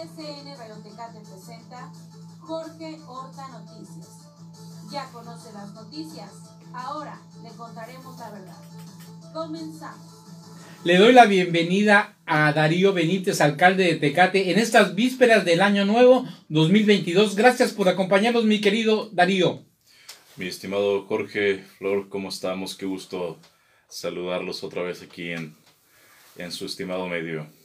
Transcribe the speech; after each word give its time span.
BSN 0.00 0.56
Radiotecate 0.56 1.20
presenta 1.20 1.92
Jorge 2.38 2.98
Horta 3.06 3.48
Noticias. 3.48 4.08
Ya 4.90 5.04
conoce 5.12 5.52
las 5.52 5.74
noticias, 5.74 6.30
ahora 6.72 7.20
le 7.42 7.50
contaremos 7.50 8.18
la 8.18 8.30
verdad. 8.30 8.56
Comenzamos. 9.34 10.06
Le 10.84 10.96
doy 10.96 11.12
la 11.12 11.26
bienvenida 11.26 12.16
a 12.24 12.50
Darío 12.54 12.94
Benítez, 12.94 13.42
alcalde 13.42 13.84
de 13.84 13.96
Tecate, 13.96 14.50
en 14.50 14.58
estas 14.58 14.94
vísperas 14.94 15.44
del 15.44 15.60
Año 15.60 15.84
Nuevo 15.84 16.26
2022. 16.48 17.36
Gracias 17.36 17.72
por 17.72 17.90
acompañarnos, 17.90 18.46
mi 18.46 18.62
querido 18.62 19.10
Darío. 19.12 19.64
Mi 20.36 20.46
estimado 20.46 21.04
Jorge, 21.04 21.62
Flor, 21.76 22.08
¿cómo 22.08 22.30
estamos? 22.30 22.74
Qué 22.74 22.86
gusto 22.86 23.38
saludarlos 23.88 24.64
otra 24.64 24.82
vez 24.82 25.02
aquí 25.02 25.32
en, 25.32 25.54
en 26.38 26.52
su 26.52 26.64
estimado 26.64 27.06
medio. 27.06 27.59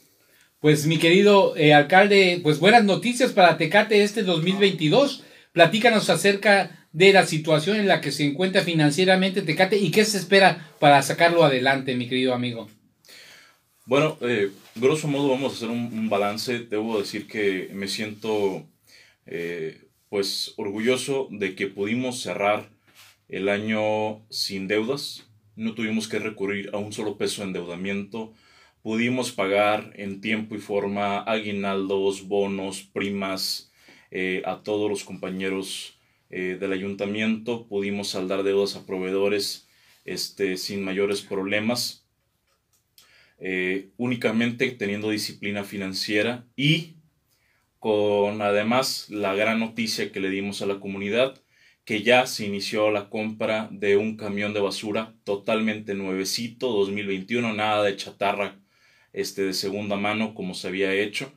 Pues 0.66 0.84
mi 0.88 0.98
querido 0.98 1.56
eh, 1.56 1.74
alcalde, 1.74 2.40
pues 2.42 2.58
buenas 2.58 2.82
noticias 2.82 3.30
para 3.30 3.56
Tecate 3.56 4.02
este 4.02 4.24
2022. 4.24 5.22
Platícanos 5.52 6.10
acerca 6.10 6.88
de 6.90 7.12
la 7.12 7.24
situación 7.24 7.76
en 7.76 7.86
la 7.86 8.00
que 8.00 8.10
se 8.10 8.24
encuentra 8.24 8.62
financieramente 8.62 9.42
Tecate 9.42 9.76
y 9.76 9.92
qué 9.92 10.04
se 10.04 10.18
espera 10.18 10.72
para 10.80 11.00
sacarlo 11.02 11.44
adelante, 11.44 11.94
mi 11.94 12.08
querido 12.08 12.34
amigo. 12.34 12.68
Bueno, 13.84 14.18
eh, 14.22 14.50
grosso 14.74 15.06
modo 15.06 15.28
vamos 15.28 15.52
a 15.52 15.54
hacer 15.54 15.68
un, 15.68 16.08
balance. 16.08 16.58
Debo 16.58 16.98
decir 16.98 17.28
que 17.28 17.70
me 17.72 17.86
siento 17.86 18.66
eh, 19.24 19.82
pues 20.08 20.52
orgulloso 20.56 21.28
de 21.30 21.54
que 21.54 21.68
pudimos 21.68 22.20
cerrar 22.20 22.68
el 23.28 23.50
año 23.50 24.26
sin 24.30 24.66
deudas. 24.66 25.28
No 25.54 25.74
tuvimos 25.74 26.08
que 26.08 26.18
recurrir 26.18 26.70
a 26.72 26.78
un 26.78 26.92
solo 26.92 27.16
peso 27.16 27.42
de 27.42 27.46
endeudamiento 27.46 28.34
pudimos 28.86 29.32
pagar 29.32 29.94
en 29.96 30.20
tiempo 30.20 30.54
y 30.54 30.58
forma 30.58 31.18
aguinaldos, 31.18 32.28
bonos, 32.28 32.82
primas 32.84 33.72
eh, 34.12 34.42
a 34.44 34.62
todos 34.62 34.88
los 34.88 35.02
compañeros 35.02 35.98
eh, 36.30 36.56
del 36.60 36.72
ayuntamiento, 36.72 37.66
pudimos 37.66 38.10
saldar 38.10 38.44
deudas 38.44 38.76
a 38.76 38.86
proveedores 38.86 39.68
este, 40.04 40.56
sin 40.56 40.84
mayores 40.84 41.22
problemas, 41.22 42.06
eh, 43.40 43.90
únicamente 43.96 44.70
teniendo 44.70 45.10
disciplina 45.10 45.64
financiera 45.64 46.46
y 46.54 46.94
con 47.80 48.40
además 48.40 49.10
la 49.10 49.34
gran 49.34 49.58
noticia 49.58 50.12
que 50.12 50.20
le 50.20 50.30
dimos 50.30 50.62
a 50.62 50.66
la 50.66 50.78
comunidad, 50.78 51.42
que 51.84 52.04
ya 52.04 52.24
se 52.28 52.46
inició 52.46 52.92
la 52.92 53.10
compra 53.10 53.68
de 53.72 53.96
un 53.96 54.16
camión 54.16 54.54
de 54.54 54.60
basura 54.60 55.16
totalmente 55.24 55.94
nuevecito, 55.94 56.68
2021, 56.70 57.52
nada 57.52 57.82
de 57.82 57.96
chatarra 57.96 58.60
este, 59.16 59.42
de 59.42 59.54
segunda 59.54 59.96
mano 59.96 60.34
como 60.34 60.54
se 60.54 60.68
había 60.68 60.92
hecho. 60.92 61.32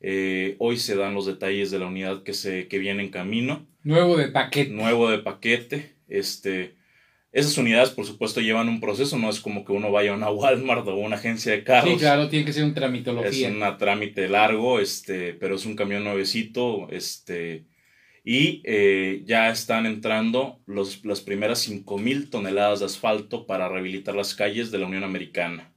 Eh, 0.00 0.56
hoy 0.58 0.76
se 0.76 0.96
dan 0.96 1.14
los 1.14 1.26
detalles 1.26 1.70
de 1.70 1.78
la 1.78 1.86
unidad 1.86 2.24
que, 2.24 2.34
se, 2.34 2.66
que 2.68 2.78
viene 2.78 3.04
en 3.04 3.10
camino. 3.10 3.66
Nuevo 3.84 4.16
de 4.16 4.28
paquete. 4.28 4.70
Nuevo 4.70 5.08
de 5.08 5.20
paquete. 5.20 5.94
Este, 6.08 6.74
esas 7.30 7.56
unidades, 7.56 7.90
por 7.90 8.04
supuesto, 8.04 8.40
llevan 8.40 8.68
un 8.68 8.80
proceso, 8.80 9.16
no 9.16 9.30
es 9.30 9.38
como 9.38 9.64
que 9.64 9.70
uno 9.70 9.92
vaya 9.92 10.10
a 10.10 10.16
una 10.16 10.30
Walmart 10.30 10.88
o 10.88 10.96
una 10.96 11.16
agencia 11.16 11.52
de 11.52 11.62
carros. 11.62 11.92
Sí, 11.92 11.98
claro, 11.98 12.28
tiene 12.28 12.44
que 12.44 12.52
ser 12.52 12.64
un 12.64 12.74
tramitología. 12.74 13.48
Es 13.48 13.54
un 13.54 13.78
trámite 13.78 14.28
largo, 14.28 14.80
este, 14.80 15.34
pero 15.34 15.54
es 15.54 15.64
un 15.64 15.76
camión 15.76 16.02
nuevecito, 16.02 16.88
este, 16.90 17.66
y 18.24 18.60
eh, 18.64 19.22
ya 19.24 19.50
están 19.50 19.86
entrando 19.86 20.58
los, 20.66 21.04
las 21.04 21.20
primeras 21.20 21.68
5.000 21.70 22.28
toneladas 22.30 22.80
de 22.80 22.86
asfalto 22.86 23.46
para 23.46 23.68
rehabilitar 23.68 24.16
las 24.16 24.34
calles 24.34 24.72
de 24.72 24.78
la 24.78 24.86
Unión 24.86 25.04
Americana. 25.04 25.72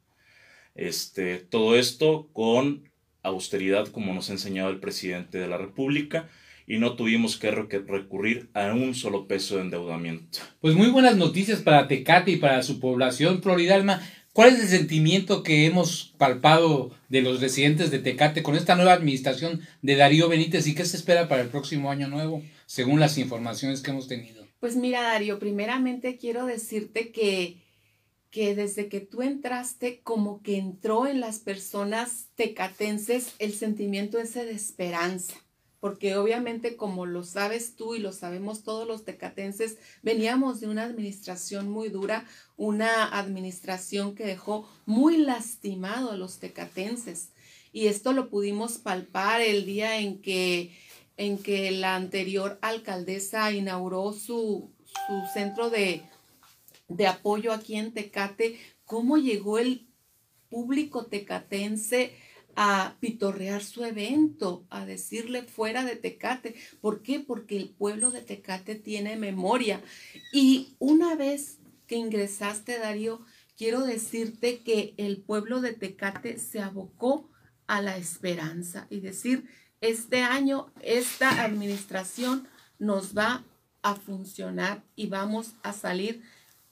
Este, 0.75 1.37
todo 1.37 1.75
esto 1.75 2.29
con 2.33 2.89
austeridad 3.21 3.87
como 3.87 4.13
nos 4.13 4.29
ha 4.29 4.33
enseñado 4.33 4.69
el 4.69 4.79
presidente 4.79 5.37
de 5.37 5.47
la 5.47 5.57
República 5.57 6.29
y 6.67 6.77
no 6.77 6.95
tuvimos 6.95 7.37
que 7.37 7.51
recurrir 7.51 8.49
a 8.53 8.73
un 8.73 8.95
solo 8.95 9.27
peso 9.27 9.55
de 9.55 9.63
endeudamiento. 9.63 10.39
Pues 10.61 10.75
muy 10.75 10.87
buenas 10.87 11.17
noticias 11.17 11.61
para 11.61 11.87
Tecate 11.87 12.31
y 12.31 12.37
para 12.37 12.63
su 12.63 12.79
población, 12.79 13.41
Floridalma. 13.41 14.01
¿Cuál 14.31 14.53
es 14.53 14.61
el 14.61 14.67
sentimiento 14.67 15.43
que 15.43 15.65
hemos 15.67 16.15
palpado 16.17 16.91
de 17.09 17.21
los 17.21 17.39
residentes 17.39 17.91
de 17.91 17.99
Tecate 17.99 18.41
con 18.41 18.55
esta 18.55 18.75
nueva 18.75 18.93
administración 18.93 19.61
de 19.81 19.95
Darío 19.95 20.27
Benítez 20.27 20.65
y 20.65 20.73
qué 20.73 20.85
se 20.85 20.97
espera 20.97 21.27
para 21.27 21.43
el 21.43 21.49
próximo 21.49 21.91
año 21.91 22.07
nuevo, 22.07 22.41
según 22.65 22.99
las 22.99 23.19
informaciones 23.19 23.81
que 23.81 23.91
hemos 23.91 24.07
tenido? 24.07 24.47
Pues 24.59 24.75
mira, 24.75 25.03
Darío, 25.03 25.37
primeramente 25.37 26.17
quiero 26.17 26.45
decirte 26.45 27.11
que 27.11 27.62
que 28.33 28.55
desde 28.55 28.89
que 28.89 28.99
tú 28.99 29.21
entraste, 29.21 30.01
como 30.01 30.41
que 30.41 30.57
entró 30.57 31.05
en 31.05 31.19
las 31.19 31.37
personas 31.37 32.29
tecatenses 32.33 33.35
el 33.37 33.53
sentimiento 33.53 34.17
ese 34.17 34.43
de 34.43 34.53
esperanza. 34.53 35.35
Porque 35.79 36.15
obviamente, 36.15 36.75
como 36.75 37.05
lo 37.05 37.23
sabes 37.23 37.75
tú 37.75 37.93
y 37.93 37.99
lo 37.99 38.11
sabemos 38.11 38.63
todos 38.63 38.87
los 38.87 39.05
tecatenses, 39.05 39.77
veníamos 40.01 40.61
de 40.61 40.67
una 40.67 40.83
administración 40.83 41.69
muy 41.69 41.89
dura, 41.89 42.25
una 42.57 43.05
administración 43.19 44.15
que 44.15 44.25
dejó 44.25 44.67
muy 44.87 45.17
lastimado 45.17 46.09
a 46.09 46.17
los 46.17 46.39
tecatenses. 46.39 47.33
Y 47.71 47.85
esto 47.85 48.13
lo 48.13 48.31
pudimos 48.31 48.79
palpar 48.79 49.41
el 49.41 49.63
día 49.63 49.99
en 49.99 50.23
que, 50.23 50.75
en 51.17 51.37
que 51.37 51.69
la 51.69 51.95
anterior 51.95 52.57
alcaldesa 52.63 53.51
inauguró 53.51 54.11
su, 54.11 54.71
su 54.85 55.33
centro 55.35 55.69
de, 55.69 56.01
de 56.95 57.07
apoyo 57.07 57.53
aquí 57.53 57.75
en 57.75 57.93
Tecate, 57.93 58.59
cómo 58.85 59.17
llegó 59.17 59.59
el 59.59 59.87
público 60.49 61.05
tecatense 61.05 62.13
a 62.55 62.95
pitorrear 62.99 63.63
su 63.63 63.83
evento, 63.83 64.65
a 64.69 64.85
decirle 64.85 65.43
fuera 65.43 65.83
de 65.83 65.95
Tecate. 65.95 66.55
¿Por 66.81 67.01
qué? 67.01 67.19
Porque 67.19 67.57
el 67.57 67.69
pueblo 67.69 68.11
de 68.11 68.21
Tecate 68.21 68.75
tiene 68.75 69.15
memoria. 69.15 69.81
Y 70.31 70.75
una 70.79 71.15
vez 71.15 71.59
que 71.87 71.95
ingresaste, 71.95 72.77
Darío, 72.77 73.21
quiero 73.57 73.81
decirte 73.81 74.59
que 74.59 74.93
el 74.97 75.21
pueblo 75.21 75.61
de 75.61 75.73
Tecate 75.73 76.37
se 76.37 76.59
abocó 76.59 77.29
a 77.65 77.81
la 77.81 77.97
esperanza 77.97 78.87
y 78.89 78.99
decir, 78.99 79.49
este 79.81 80.21
año 80.21 80.71
esta 80.81 81.43
administración 81.43 82.47
nos 82.77 83.17
va 83.17 83.43
a 83.81 83.95
funcionar 83.95 84.83
y 84.95 85.07
vamos 85.07 85.55
a 85.63 85.73
salir 85.73 86.23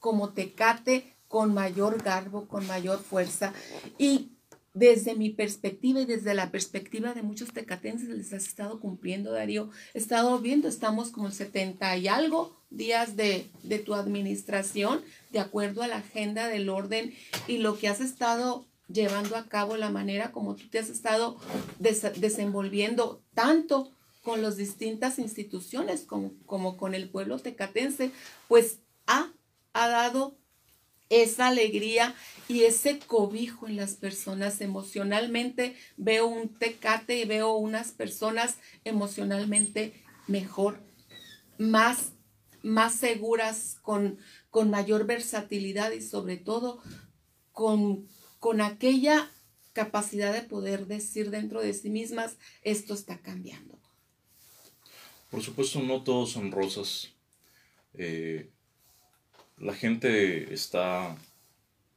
como 0.02 0.34
Tecate 0.34 1.16
con 1.30 1.54
mayor 1.54 2.04
garbo, 2.04 2.50
con 2.50 2.68
mayor 2.68 3.00
fuerza. 3.00 3.54
Y 3.98 4.34
desde 4.74 5.16
mi 5.16 5.30
perspectiva 5.30 6.02
y 6.02 6.06
desde 6.06 6.34
la 6.34 6.52
perspectiva 6.52 7.14
de 7.14 7.22
muchos 7.22 7.54
tecatenses 7.54 8.10
les 8.10 8.34
has 8.34 8.46
estado 8.46 8.82
cumpliendo, 8.82 9.32
Darío. 9.32 9.70
He 9.94 10.00
estado 10.00 10.38
viendo, 10.40 10.68
estamos 10.68 11.10
como 11.10 11.28
el 11.28 11.34
70 11.34 11.96
y 11.98 12.08
algo 12.10 12.58
días 12.70 13.16
de, 13.16 13.50
de 13.64 13.80
tu 13.80 13.94
administración, 13.94 15.02
de 15.32 15.40
acuerdo 15.40 15.84
a 15.84 15.88
la 15.88 15.98
agenda 15.98 16.48
del 16.48 16.70
orden 16.70 17.14
y 17.48 17.60
lo 17.60 17.78
que 17.78 17.88
has 17.88 18.02
estado 18.02 18.66
llevando 18.88 19.38
a 19.38 19.48
cabo, 19.48 19.78
la 19.78 19.90
manera 19.90 20.32
como 20.32 20.56
tú 20.56 20.68
te 20.70 20.80
has 20.80 20.90
estado 20.90 21.38
desenvolviendo 21.80 23.24
tanto 23.34 23.92
con 24.22 24.42
las 24.42 24.58
distintas 24.58 25.18
instituciones 25.18 26.02
como, 26.02 26.34
como 26.46 26.78
con 26.78 26.94
el 26.94 27.10
pueblo 27.10 27.40
tecatense, 27.40 28.12
pues 28.48 28.80
ha 29.08 29.32
ha 29.74 29.88
dado 29.88 30.38
esa 31.10 31.48
alegría 31.48 32.16
y 32.48 32.64
ese 32.64 33.00
cobijo 33.00 33.68
en 33.68 33.76
las 33.76 33.96
personas 33.96 34.62
emocionalmente. 34.62 35.76
Veo 35.98 36.26
un 36.26 36.50
tecate 36.50 37.20
y 37.20 37.26
veo 37.26 37.54
unas 37.56 37.92
personas 37.92 38.58
emocionalmente 38.86 39.94
mejor, 40.28 40.80
más, 41.58 42.14
más 42.64 42.96
seguras, 42.96 43.78
con, 43.82 44.20
con 44.50 44.70
mayor 44.70 45.06
versatilidad 45.06 45.92
y 45.92 46.02
sobre 46.02 46.38
todo 46.38 46.82
con, 47.52 48.08
con 48.40 48.62
aquella 48.62 49.30
capacidad 49.74 50.34
de 50.34 50.42
poder 50.42 50.88
decir 50.88 51.30
dentro 51.30 51.62
de 51.62 51.74
sí 51.74 51.90
mismas, 51.90 52.38
esto 52.64 52.94
está 52.94 53.18
cambiando. 53.20 53.78
Por 55.30 55.42
supuesto, 55.42 55.82
no 55.82 56.04
todos 56.04 56.32
son 56.32 56.52
rosas. 56.52 57.10
Eh, 57.94 58.50
la 59.62 59.74
gente 59.74 60.54
está 60.54 61.16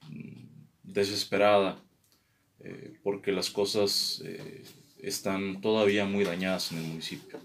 mm, 0.08 0.46
desesperada 0.82 1.82
eh, 2.60 2.92
porque 3.02 3.32
las 3.32 3.50
cosas 3.50 4.22
eh, 4.24 4.62
están 5.02 5.60
todavía 5.60 6.04
muy 6.04 6.24
dañadas 6.24 6.72
en 6.72 6.78
el 6.78 6.84
municipio. 6.84 7.40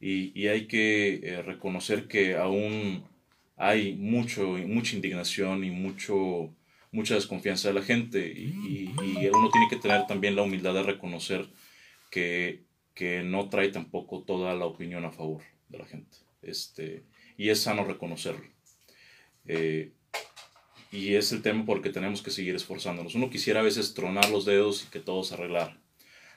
Y, 0.00 0.48
hay 0.48 0.66
que 0.66 1.14
eh, 1.22 1.42
reconocer 1.42 2.08
que 2.08 2.36
aún 2.36 3.04
hay 3.56 3.94
mucho, 3.94 4.48
mucha 4.66 4.96
indignación 4.96 5.64
y 5.64 5.70
mucho, 5.70 6.54
mucha 6.92 7.14
desconfianza 7.14 7.68
de 7.68 7.74
la 7.74 7.82
gente. 7.82 8.26
Y, 8.26 8.92
uno 9.32 9.50
tiene 9.50 9.68
que 9.70 9.76
tener 9.76 10.06
también 10.06 10.36
la 10.36 10.42
humildad 10.42 10.74
de 10.74 10.82
reconocer 10.82 11.46
que, 12.10 12.64
que, 12.94 13.22
no 13.22 13.48
trae 13.48 13.70
tampoco 13.70 14.22
toda 14.24 14.54
la 14.54 14.66
opinión 14.66 15.06
a 15.06 15.10
favor 15.10 15.42
de 15.70 15.78
la 15.78 15.86
gente. 15.86 16.18
Este, 16.42 17.04
y 17.38 17.48
es 17.48 17.60
sano 17.60 17.84
reconocerlo. 17.84 18.53
Eh, 19.46 19.92
y 20.90 21.14
es 21.14 21.32
el 21.32 21.42
tema 21.42 21.64
porque 21.64 21.90
tenemos 21.90 22.22
que 22.22 22.30
seguir 22.30 22.54
esforzándonos. 22.54 23.14
Uno 23.14 23.30
quisiera 23.30 23.60
a 23.60 23.64
veces 23.64 23.94
tronar 23.94 24.30
los 24.30 24.44
dedos 24.44 24.84
y 24.84 24.90
que 24.90 25.00
todo 25.00 25.24
se 25.24 25.34
arreglara. 25.34 25.80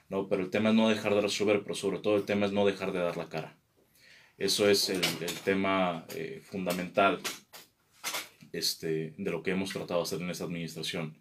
¿no? 0.08 0.28
Pero 0.28 0.42
el 0.42 0.50
tema 0.50 0.70
es 0.70 0.74
no 0.74 0.88
dejar 0.88 1.14
de 1.14 1.20
resolver, 1.20 1.62
pero 1.62 1.74
sobre 1.74 1.98
todo 1.98 2.16
el 2.16 2.24
tema 2.24 2.46
es 2.46 2.52
no 2.52 2.66
dejar 2.66 2.92
de 2.92 2.98
dar 2.98 3.16
la 3.16 3.28
cara. 3.28 3.56
Eso 4.36 4.68
es 4.70 4.88
el, 4.88 5.00
tema 5.44 6.06
eh, 6.14 6.40
fundamental 6.44 7.20
este, 8.52 9.14
de 9.16 9.30
lo 9.30 9.42
que 9.42 9.50
hemos 9.50 9.70
tratado 9.70 10.00
de 10.00 10.04
hacer 10.04 10.22
en 10.22 10.30
esta 10.30 10.44
administración. 10.44 11.18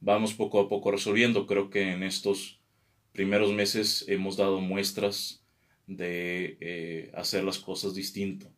Vamos 0.00 0.34
poco 0.34 0.60
a 0.60 0.68
poco 0.68 0.90
resolviendo. 0.90 1.46
Creo 1.46 1.70
que 1.70 1.92
en 1.92 2.02
estos 2.02 2.60
primeros 3.12 3.52
meses 3.52 4.04
hemos 4.08 4.36
dado 4.36 4.60
muestras 4.60 5.44
de 5.86 6.56
eh, 6.60 7.10
hacer 7.14 7.44
las 7.44 7.58
cosas 7.58 7.94
distinto. 7.94 8.53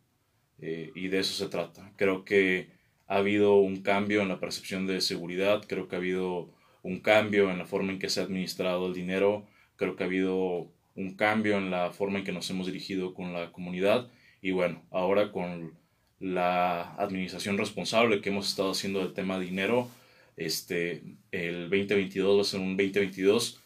Eh, 0.59 0.91
y 0.95 1.07
de 1.07 1.19
eso 1.19 1.33
se 1.33 1.49
trata. 1.49 1.91
Creo 1.95 2.25
que 2.25 2.69
ha 3.07 3.17
habido 3.17 3.55
un 3.55 3.81
cambio 3.81 4.21
en 4.21 4.29
la 4.29 4.39
percepción 4.39 4.87
de 4.87 5.01
seguridad, 5.01 5.63
creo 5.67 5.87
que 5.87 5.95
ha 5.95 5.99
habido 5.99 6.49
un 6.83 6.99
cambio 6.99 7.51
en 7.51 7.57
la 7.57 7.65
forma 7.65 7.91
en 7.91 7.99
que 7.99 8.09
se 8.09 8.19
ha 8.19 8.23
administrado 8.23 8.87
el 8.87 8.93
dinero, 8.93 9.45
creo 9.75 9.95
que 9.95 10.03
ha 10.03 10.07
habido 10.07 10.71
un 10.95 11.15
cambio 11.15 11.57
en 11.57 11.71
la 11.71 11.91
forma 11.91 12.19
en 12.19 12.25
que 12.25 12.31
nos 12.31 12.49
hemos 12.49 12.67
dirigido 12.67 13.13
con 13.13 13.33
la 13.33 13.51
comunidad 13.51 14.09
y 14.41 14.51
bueno, 14.51 14.83
ahora 14.91 15.31
con 15.31 15.73
la 16.19 16.95
administración 16.95 17.57
responsable 17.57 18.21
que 18.21 18.29
hemos 18.29 18.49
estado 18.49 18.71
haciendo 18.71 18.99
del 18.99 19.13
tema 19.13 19.39
dinero, 19.39 19.89
este, 20.35 21.03
el 21.31 21.69
2022 21.69 22.37
va 22.37 22.41
a 22.41 22.45
ser 22.45 22.59
un 22.59 22.77
2022 22.77 23.61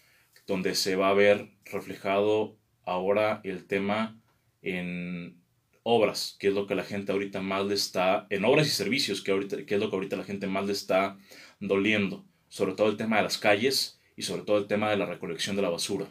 donde 0.47 0.75
se 0.75 0.95
va 0.95 1.09
a 1.09 1.13
ver 1.13 1.49
reflejado 1.65 2.57
ahora 2.83 3.41
el 3.43 3.65
tema 3.65 4.19
en 4.61 5.40
obras, 5.83 6.35
que 6.39 6.47
es 6.47 6.53
lo 6.53 6.67
que 6.67 6.75
la 6.75 6.83
gente 6.83 7.11
ahorita 7.11 7.41
más 7.41 7.65
le 7.65 7.75
está, 7.75 8.27
en 8.29 8.45
obras 8.45 8.67
y 8.67 8.71
servicios, 8.71 9.21
que, 9.21 9.31
ahorita, 9.31 9.65
que 9.65 9.75
es 9.75 9.81
lo 9.81 9.89
que 9.89 9.95
ahorita 9.95 10.15
la 10.15 10.23
gente 10.23 10.47
más 10.47 10.65
le 10.65 10.73
está 10.73 11.17
doliendo, 11.59 12.25
sobre 12.49 12.73
todo 12.73 12.89
el 12.89 12.97
tema 12.97 13.17
de 13.17 13.23
las 13.23 13.37
calles 13.37 13.99
y 14.15 14.23
sobre 14.23 14.43
todo 14.43 14.57
el 14.57 14.67
tema 14.67 14.89
de 14.89 14.97
la 14.97 15.05
recolección 15.05 15.55
de 15.55 15.61
la 15.61 15.69
basura. 15.69 16.07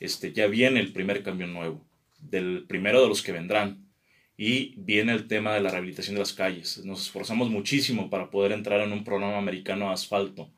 Este, 0.00 0.32
ya 0.32 0.46
viene 0.46 0.80
el 0.80 0.92
primer 0.92 1.22
cambio 1.22 1.46
nuevo, 1.46 1.86
del 2.18 2.66
primero 2.66 3.02
de 3.02 3.08
los 3.08 3.22
que 3.22 3.32
vendrán, 3.32 3.84
y 4.36 4.74
viene 4.76 5.12
el 5.12 5.28
tema 5.28 5.54
de 5.54 5.60
la 5.60 5.70
rehabilitación 5.70 6.16
de 6.16 6.20
las 6.20 6.32
calles. 6.32 6.84
Nos 6.84 7.02
esforzamos 7.02 7.50
muchísimo 7.50 8.10
para 8.10 8.30
poder 8.30 8.52
entrar 8.52 8.80
en 8.80 8.92
un 8.92 9.04
programa 9.04 9.38
americano 9.38 9.88
de 9.88 9.94
asfalto, 9.94 10.50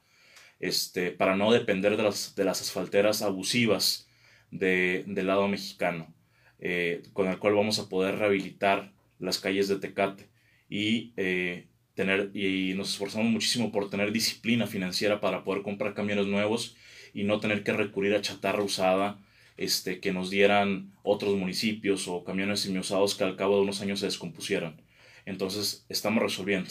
este, 0.61 1.11
para 1.13 1.37
no 1.37 1.53
depender 1.53 1.97
de 1.97 2.03
las, 2.05 2.35
de 2.35 2.45
las 2.45 2.63
asfalteras 2.63 3.21
abusivas 3.21 4.09
de, 4.51 5.05
del 5.07 5.27
lado 5.27 5.47
mexicano, 5.49 6.15
eh, 6.59 7.03
con 7.13 7.29
el 7.29 7.39
cual 7.39 7.55
vamos 7.55 7.79
a 7.79 7.89
poder 7.89 8.17
rehabilitar 8.19 8.93
las 9.19 9.39
calles 9.39 9.69
de 9.69 9.77
Tecate 9.77 10.29
y, 10.69 11.13
eh, 11.17 11.67
tener, 11.95 12.31
y 12.35 12.75
nos 12.75 12.91
esforzamos 12.91 13.29
muchísimo 13.29 13.73
por 13.73 13.91
tener 13.91 14.13
disciplina 14.13 14.67
financiera 14.67 15.21
para 15.21 15.45
poder 15.45 15.63
comprar 15.63 15.95
camiones 15.95 16.27
nuevos 16.27 16.77
y 17.15 17.25
no 17.25 17.41
tener 17.41 17.63
que 17.63 17.73
recurrir 17.73 18.15
a 18.15 18.21
chatarra 18.21 18.63
usada 18.63 19.19
este, 19.57 20.01
que 20.01 20.13
nos 20.13 20.31
dieran 20.31 20.93
otros 21.03 21.35
municipios 21.37 22.09
o 22.09 22.25
camiones 22.25 22.61
semiusados 22.61 23.15
que 23.15 23.25
al 23.25 23.37
cabo 23.37 23.57
de 23.57 23.63
unos 23.63 23.81
años 23.81 24.01
se 24.01 24.07
descompusieran. 24.07 24.83
Entonces, 25.25 25.87
estamos 25.89 26.23
resolviendo. 26.23 26.71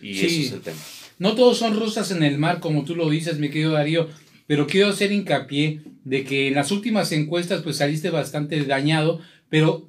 Y 0.00 0.12
ese 0.12 0.40
es 0.42 0.52
el 0.52 0.60
tema. 0.62 0.78
No 1.18 1.34
todos 1.34 1.58
son 1.58 1.78
rosas 1.78 2.10
en 2.10 2.22
el 2.22 2.38
mar, 2.38 2.60
como 2.60 2.84
tú 2.84 2.96
lo 2.96 3.08
dices, 3.08 3.38
mi 3.38 3.48
querido 3.48 3.72
Darío, 3.72 4.08
pero 4.46 4.66
quiero 4.66 4.88
hacer 4.88 5.12
hincapié 5.12 5.82
de 6.04 6.24
que 6.24 6.48
en 6.48 6.54
las 6.54 6.70
últimas 6.70 7.12
encuestas 7.12 7.62
pues 7.62 7.76
saliste 7.76 8.10
bastante 8.10 8.64
dañado, 8.64 9.20
pero 9.48 9.86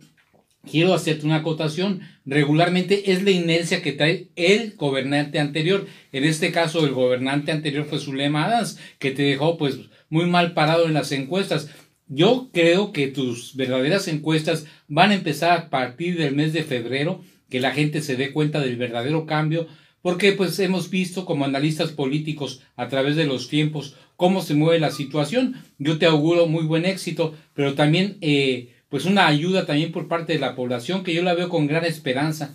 quiero 0.69 0.93
hacerte 0.93 1.25
una 1.25 1.37
acotación. 1.37 2.01
Regularmente 2.25 3.11
es 3.11 3.23
la 3.23 3.31
inercia 3.31 3.81
que 3.81 3.93
trae 3.93 4.29
el 4.35 4.75
gobernante 4.75 5.39
anterior. 5.39 5.87
En 6.11 6.23
este 6.23 6.51
caso, 6.51 6.85
el 6.85 6.93
gobernante 6.93 7.51
anterior 7.51 7.85
fue 7.85 7.99
Zulema 7.99 8.45
Adams, 8.45 8.79
que 8.99 9.11
te 9.11 9.23
dejó 9.23 9.57
pues 9.57 9.77
muy 10.09 10.25
mal 10.25 10.53
parado 10.53 10.85
en 10.85 10.93
las 10.93 11.11
encuestas. 11.11 11.69
Yo 12.07 12.49
creo 12.53 12.91
que 12.91 13.07
tus 13.07 13.55
verdaderas 13.55 14.07
encuestas 14.07 14.65
van 14.87 15.11
a 15.11 15.15
empezar 15.15 15.51
a 15.51 15.69
partir 15.69 16.17
del 16.17 16.35
mes 16.35 16.53
de 16.53 16.63
febrero, 16.63 17.21
que 17.49 17.59
la 17.59 17.71
gente 17.71 18.01
se 18.01 18.15
dé 18.15 18.31
cuenta 18.31 18.59
del 18.59 18.77
verdadero 18.77 19.25
cambio, 19.25 19.67
porque 20.01 20.31
pues 20.31 20.57
hemos 20.59 20.89
visto 20.89 21.25
como 21.25 21.43
analistas 21.43 21.91
políticos 21.91 22.61
a 22.75 22.87
través 22.87 23.15
de 23.15 23.25
los 23.25 23.49
tiempos 23.49 23.95
cómo 24.17 24.41
se 24.41 24.55
mueve 24.55 24.79
la 24.79 24.91
situación. 24.91 25.55
Yo 25.77 25.97
te 25.97 26.05
auguro 26.05 26.47
muy 26.47 26.65
buen 26.65 26.83
éxito, 26.85 27.33
pero 27.53 27.75
también 27.75 28.17
eh, 28.19 28.73
pues 28.89 29.05
una 29.05 29.27
ayuda 29.27 29.65
también 29.65 29.93
por 29.93 30.09
parte 30.09 30.33
de 30.33 30.39
la 30.39 30.55
población 30.55 31.03
que 31.03 31.13
yo 31.13 31.23
la 31.23 31.35
veo 31.35 31.47
con 31.47 31.67
gran 31.67 31.85
esperanza. 31.85 32.53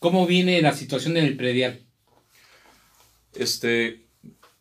¿Cómo 0.00 0.26
viene 0.26 0.60
la 0.62 0.72
situación 0.72 1.16
en 1.16 1.24
el 1.24 1.36
predial? 1.36 1.80
Este, 3.34 4.00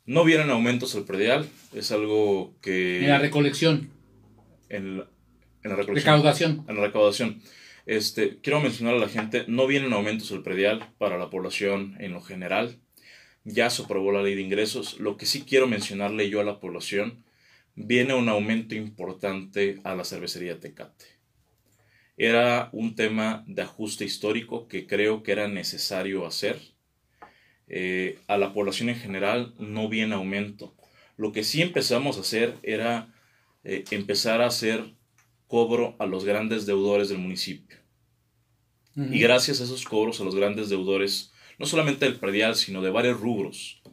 no 0.06 0.24
vienen 0.24 0.50
aumentos 0.50 0.94
al 0.96 1.06
predial, 1.06 1.48
es 1.74 1.92
algo 1.92 2.54
que... 2.62 3.00
En 3.00 3.10
la 3.10 3.18
recolección. 3.18 3.90
En 4.70 4.98
la, 4.98 5.08
en 5.64 5.70
la 5.72 5.76
recolección. 5.76 6.16
Recaudación. 6.16 6.66
En 6.68 6.76
la 6.76 6.82
recaudación. 6.82 7.42
Este, 7.86 8.38
quiero 8.42 8.62
mencionar 8.62 8.96
a 8.96 9.00
la 9.00 9.10
gente, 9.10 9.46
no 9.48 9.68
vienen 9.68 9.94
aumentos 9.94 10.32
al 10.32 10.44
predial 10.44 10.88
para 10.98 11.18
la 11.18 11.30
población 11.30 11.96
en 12.00 12.14
lo 12.14 12.22
general. 12.22 12.78
Ya 13.44 13.70
se 13.70 13.84
aprobó 13.84 14.12
la 14.12 14.22
ley 14.22 14.36
de 14.36 14.42
ingresos. 14.42 15.00
Lo 15.00 15.18
que 15.18 15.26
sí 15.26 15.44
quiero 15.44 15.68
mencionarle 15.68 16.30
yo 16.30 16.40
a 16.40 16.44
la 16.44 16.60
población, 16.60 17.24
viene 17.76 18.14
un 18.14 18.30
aumento 18.30 18.76
importante 18.76 19.80
a 19.84 19.96
la 19.96 20.04
cervecería 20.04 20.60
Tecate. 20.60 21.06
Era 22.18 22.70
un 22.72 22.96
tema 22.96 23.44
de 23.48 23.64
ajuste 23.64 24.06
histórico 24.06 24.68
que 24.68 24.86
creo 24.86 25.24
que 25.24 25.32
era 25.32 25.48
necesario 25.48 26.28
hacer. 26.28 26.60
Eh, 27.68 28.20
a 28.28 28.38
la 28.38 28.54
población 28.54 28.90
en 28.90 28.98
general 28.98 29.54
no 29.58 29.90
viene 29.90 30.16
aumento. 30.16 30.76
Lo 31.18 31.32
que 31.32 31.44
sí 31.44 31.62
empezamos 31.62 32.18
a 32.18 32.22
hacer 32.22 32.56
era 32.64 33.14
eh, 33.64 33.86
empezar 33.92 34.42
a 34.42 34.48
hacer 34.48 34.94
cobro 35.48 35.96
a 36.00 36.06
los 36.06 36.26
grandes 36.26 36.66
deudores 36.66 37.10
del 37.10 37.20
municipio. 37.20 37.78
Y 38.96 39.20
gracias 39.20 39.62
a 39.62 39.64
esos 39.64 39.86
cobros 39.86 40.20
a 40.20 40.26
los 40.26 40.36
grandes 40.36 40.68
deudores, 40.68 41.31
no 41.62 41.68
solamente 41.68 42.06
del 42.06 42.16
predial, 42.16 42.56
sino 42.56 42.82
de 42.82 42.90
varios 42.90 43.20
rubros 43.20 43.84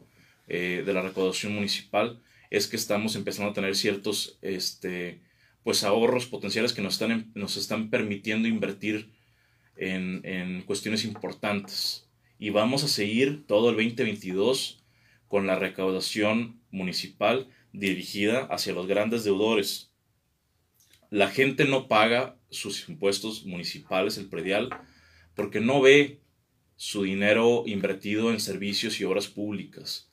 eh, 0.46 0.82
de 0.86 0.92
la 0.94 1.02
recaudación 1.02 1.54
municipal, 1.54 2.18
es 2.48 2.66
que 2.66 2.76
estamos 2.76 3.14
empezando 3.14 3.50
a 3.50 3.52
tener 3.54 3.76
ciertos 3.76 4.38
este, 4.40 5.20
pues 5.64 5.84
ahorros 5.84 6.24
potenciales 6.24 6.72
que 6.72 6.80
nos 6.80 6.94
están, 6.94 7.30
nos 7.34 7.58
están 7.58 7.90
permitiendo 7.90 8.48
invertir 8.48 9.12
en, 9.76 10.22
en 10.24 10.62
cuestiones 10.62 11.04
importantes. 11.04 12.08
Y 12.38 12.48
vamos 12.48 12.84
a 12.84 12.88
seguir 12.88 13.46
todo 13.46 13.68
el 13.68 13.76
2022 13.76 14.82
con 15.26 15.46
la 15.46 15.58
recaudación 15.58 16.62
municipal 16.70 17.48
dirigida 17.74 18.46
hacia 18.46 18.72
los 18.72 18.86
grandes 18.86 19.24
deudores. 19.24 19.92
La 21.10 21.28
gente 21.28 21.66
no 21.66 21.86
paga 21.86 22.38
sus 22.48 22.88
impuestos 22.88 23.44
municipales, 23.44 24.16
el 24.16 24.30
predial, 24.30 24.70
porque 25.34 25.60
no 25.60 25.82
ve 25.82 26.22
su 26.78 27.02
dinero 27.02 27.64
invertido 27.66 28.30
en 28.30 28.38
servicios 28.38 29.00
y 29.00 29.04
obras 29.04 29.26
públicas. 29.26 30.08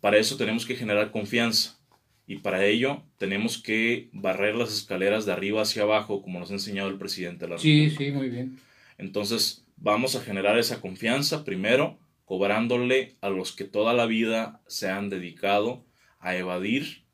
Para 0.00 0.18
eso 0.18 0.36
tenemos 0.36 0.66
que 0.66 0.74
generar 0.74 1.12
confianza 1.12 1.78
y 2.26 2.38
para 2.38 2.66
ello 2.66 3.04
tenemos 3.18 3.56
que 3.56 4.10
barrer 4.12 4.56
las 4.56 4.72
escaleras 4.72 5.26
de 5.26 5.32
arriba 5.32 5.62
hacia 5.62 5.84
abajo, 5.84 6.20
como 6.20 6.40
nos 6.40 6.50
ha 6.50 6.54
enseñado 6.54 6.88
el 6.88 6.98
presidente 6.98 7.46
de 7.46 7.52
la 7.52 7.58
Sí, 7.58 7.90
sí, 7.96 8.10
muy 8.10 8.30
bien. 8.30 8.58
Entonces, 8.98 9.64
vamos 9.76 10.16
a 10.16 10.20
generar 10.20 10.58
esa 10.58 10.80
confianza 10.80 11.44
primero 11.44 11.98
cobrándole 12.24 13.16
a 13.20 13.30
los 13.30 13.52
que 13.52 13.64
toda 13.64 13.94
la 13.94 14.06
vida 14.06 14.60
se 14.66 14.90
han 14.90 15.10
dedicado 15.10 15.84
a 16.18 16.34
evadir 16.34 17.04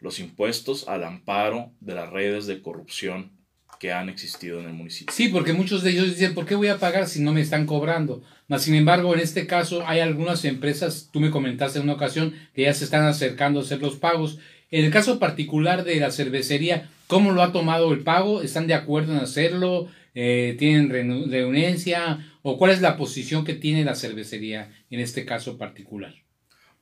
los 0.00 0.18
impuestos 0.18 0.88
al 0.88 1.04
amparo 1.04 1.72
de 1.80 1.94
las 1.94 2.10
redes 2.10 2.46
de 2.46 2.62
corrupción 2.62 3.32
que 3.78 3.92
han 3.92 4.08
existido 4.08 4.60
en 4.60 4.66
el 4.66 4.72
municipio. 4.72 5.12
Sí, 5.14 5.28
porque 5.28 5.52
muchos 5.52 5.82
de 5.82 5.90
ellos 5.90 6.08
dicen, 6.08 6.34
¿por 6.34 6.46
qué 6.46 6.54
voy 6.54 6.68
a 6.68 6.78
pagar 6.78 7.06
si 7.06 7.20
no 7.20 7.32
me 7.32 7.42
están 7.42 7.66
cobrando? 7.66 8.22
Mas, 8.48 8.62
sin 8.62 8.74
embargo, 8.74 9.12
en 9.14 9.20
este 9.20 9.46
caso 9.46 9.86
hay 9.86 10.00
algunas 10.00 10.44
empresas, 10.44 11.08
tú 11.12 11.20
me 11.20 11.30
comentaste 11.30 11.78
en 11.78 11.84
una 11.84 11.94
ocasión, 11.94 12.34
que 12.54 12.62
ya 12.62 12.74
se 12.74 12.84
están 12.84 13.04
acercando 13.04 13.60
a 13.60 13.62
hacer 13.62 13.80
los 13.80 13.96
pagos. 13.96 14.38
En 14.70 14.84
el 14.84 14.90
caso 14.90 15.18
particular 15.18 15.84
de 15.84 15.96
la 15.96 16.10
cervecería, 16.10 16.88
¿cómo 17.06 17.32
lo 17.32 17.42
ha 17.42 17.52
tomado 17.52 17.92
el 17.92 18.00
pago? 18.00 18.42
¿Están 18.42 18.66
de 18.66 18.74
acuerdo 18.74 19.12
en 19.12 19.18
hacerlo? 19.18 19.88
Eh, 20.14 20.56
¿Tienen 20.58 20.90
renuncia? 20.90 22.32
¿O 22.42 22.56
cuál 22.56 22.70
es 22.70 22.80
la 22.80 22.96
posición 22.96 23.44
que 23.44 23.54
tiene 23.54 23.84
la 23.84 23.96
cervecería 23.96 24.72
en 24.90 25.00
este 25.00 25.24
caso 25.24 25.58
particular? 25.58 26.14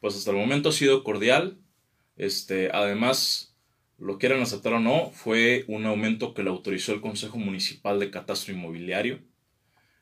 Pues 0.00 0.16
hasta 0.16 0.30
el 0.30 0.36
momento 0.36 0.68
ha 0.68 0.72
sido 0.72 1.02
cordial. 1.02 1.58
Este, 2.16 2.70
además, 2.72 3.54
lo 3.98 4.18
quieran 4.18 4.42
aceptar 4.42 4.74
o 4.74 4.80
no, 4.80 5.10
fue 5.10 5.64
un 5.66 5.86
aumento 5.86 6.34
que 6.34 6.42
le 6.42 6.50
autorizó 6.50 6.92
el 6.92 7.00
Consejo 7.00 7.38
Municipal 7.38 7.98
de 7.98 8.10
Catastro 8.10 8.52
Inmobiliario, 8.52 9.20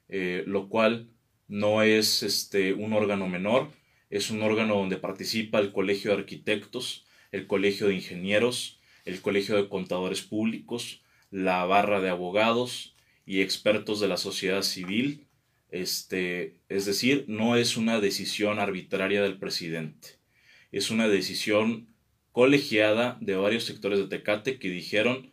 eh, 0.08 0.42
lo 0.46 0.68
cual 0.68 1.08
no 1.52 1.82
es 1.82 2.22
este, 2.22 2.72
un 2.72 2.94
órgano 2.94 3.28
menor, 3.28 3.72
es 4.08 4.30
un 4.30 4.40
órgano 4.40 4.74
donde 4.76 4.96
participa 4.96 5.58
el 5.58 5.70
Colegio 5.70 6.10
de 6.10 6.16
Arquitectos, 6.16 7.04
el 7.30 7.46
Colegio 7.46 7.88
de 7.88 7.94
Ingenieros, 7.94 8.80
el 9.04 9.20
Colegio 9.20 9.56
de 9.56 9.68
Contadores 9.68 10.22
Públicos, 10.22 11.02
la 11.30 11.62
barra 11.66 12.00
de 12.00 12.08
abogados 12.08 12.96
y 13.26 13.42
expertos 13.42 14.00
de 14.00 14.08
la 14.08 14.16
sociedad 14.16 14.62
civil. 14.62 15.26
Este, 15.68 16.56
es 16.70 16.86
decir, 16.86 17.26
no 17.28 17.56
es 17.56 17.76
una 17.76 18.00
decisión 18.00 18.58
arbitraria 18.58 19.22
del 19.22 19.36
presidente, 19.36 20.20
es 20.70 20.90
una 20.90 21.06
decisión 21.06 21.94
colegiada 22.30 23.18
de 23.20 23.36
varios 23.36 23.64
sectores 23.64 23.98
de 23.98 24.06
Tecate 24.06 24.58
que 24.58 24.70
dijeron 24.70 25.31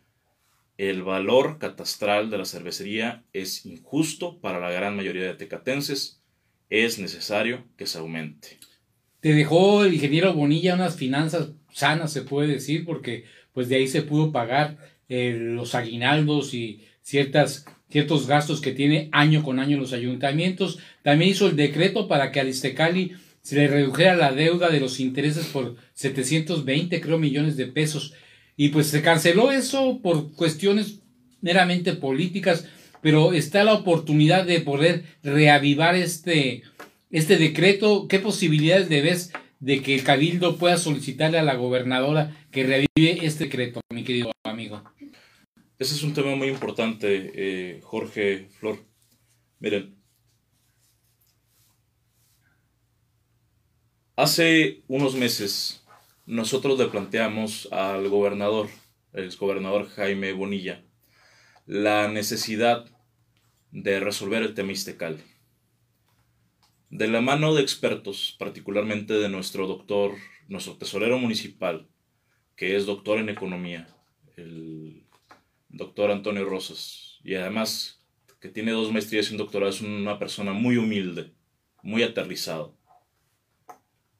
el 0.80 1.02
valor 1.02 1.58
catastral 1.58 2.30
de 2.30 2.38
la 2.38 2.46
cervecería 2.46 3.22
es 3.34 3.66
injusto 3.66 4.40
para 4.40 4.60
la 4.60 4.70
gran 4.70 4.96
mayoría 4.96 5.24
de 5.24 5.34
tecatenses, 5.34 6.22
es 6.70 6.98
necesario 6.98 7.66
que 7.76 7.86
se 7.86 7.98
aumente. 7.98 8.56
Te 9.20 9.34
dejó 9.34 9.84
el 9.84 9.92
ingeniero 9.92 10.32
Bonilla 10.32 10.76
unas 10.76 10.96
finanzas 10.96 11.50
sanas, 11.70 12.14
se 12.14 12.22
puede 12.22 12.48
decir, 12.48 12.86
porque 12.86 13.24
pues 13.52 13.68
de 13.68 13.76
ahí 13.76 13.88
se 13.88 14.00
pudo 14.00 14.32
pagar 14.32 14.78
eh, 15.10 15.36
los 15.38 15.74
aguinaldos 15.74 16.54
y 16.54 16.86
ciertas, 17.02 17.66
ciertos 17.90 18.26
gastos 18.26 18.62
que 18.62 18.72
tiene 18.72 19.10
año 19.12 19.42
con 19.42 19.58
año 19.58 19.76
los 19.76 19.92
ayuntamientos. 19.92 20.78
También 21.02 21.32
hizo 21.32 21.46
el 21.46 21.56
decreto 21.56 22.08
para 22.08 22.32
que 22.32 22.40
a 22.40 22.44
Listecali 22.44 23.12
se 23.42 23.56
le 23.56 23.68
redujera 23.68 24.16
la 24.16 24.32
deuda 24.32 24.70
de 24.70 24.80
los 24.80 24.98
intereses 24.98 25.44
por 25.48 25.76
720, 25.92 27.02
creo, 27.02 27.18
millones 27.18 27.58
de 27.58 27.66
pesos. 27.66 28.14
Y 28.60 28.68
pues 28.68 28.88
se 28.88 29.00
canceló 29.00 29.50
eso 29.50 30.00
por 30.02 30.34
cuestiones 30.34 31.00
meramente 31.40 31.94
políticas, 31.94 32.68
pero 33.00 33.32
está 33.32 33.64
la 33.64 33.72
oportunidad 33.72 34.44
de 34.44 34.60
poder 34.60 35.06
reavivar 35.22 35.94
este, 35.94 36.64
este 37.10 37.38
decreto. 37.38 38.06
¿Qué 38.06 38.18
posibilidades 38.18 38.90
ves 38.90 39.32
de 39.60 39.80
que 39.80 39.94
el 39.94 40.04
Cabildo 40.04 40.58
pueda 40.58 40.76
solicitarle 40.76 41.38
a 41.38 41.42
la 41.42 41.54
gobernadora 41.54 42.36
que 42.50 42.64
reavive 42.64 43.24
este 43.24 43.44
decreto, 43.44 43.80
mi 43.94 44.04
querido 44.04 44.30
amigo? 44.44 44.84
Ese 45.78 45.94
es 45.94 46.02
un 46.02 46.12
tema 46.12 46.36
muy 46.36 46.48
importante, 46.48 47.32
eh, 47.34 47.80
Jorge 47.82 48.48
Flor. 48.58 48.84
Miren, 49.58 49.96
hace 54.16 54.82
unos 54.86 55.14
meses 55.14 55.80
nosotros 56.30 56.78
le 56.78 56.86
planteamos 56.86 57.68
al 57.72 58.08
gobernador, 58.08 58.68
el 59.12 59.36
gobernador 59.36 59.88
Jaime 59.88 60.32
Bonilla, 60.32 60.84
la 61.66 62.06
necesidad 62.06 62.86
de 63.72 63.98
resolver 63.98 64.44
el 64.44 64.54
tema 64.54 64.70
Istecal. 64.70 65.20
De 66.88 67.08
la 67.08 67.20
mano 67.20 67.52
de 67.56 67.62
expertos, 67.62 68.36
particularmente 68.38 69.14
de 69.14 69.28
nuestro 69.28 69.66
doctor, 69.66 70.12
nuestro 70.46 70.76
tesorero 70.76 71.18
municipal, 71.18 71.88
que 72.54 72.76
es 72.76 72.86
doctor 72.86 73.18
en 73.18 73.28
economía, 73.28 73.88
el 74.36 75.04
doctor 75.68 76.12
Antonio 76.12 76.44
Rosas, 76.44 77.18
y 77.24 77.34
además 77.34 78.06
que 78.40 78.48
tiene 78.48 78.70
dos 78.70 78.92
maestrías 78.92 79.28
y 79.28 79.32
un 79.32 79.38
doctorado, 79.38 79.70
es 79.70 79.80
una 79.80 80.20
persona 80.20 80.52
muy 80.52 80.76
humilde, 80.76 81.32
muy 81.82 82.04
aterrizado, 82.04 82.78